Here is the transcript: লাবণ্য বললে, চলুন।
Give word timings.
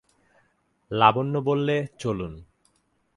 লাবণ্য 0.91 1.37
বললে, 1.37 1.87
চলুন। 1.99 2.33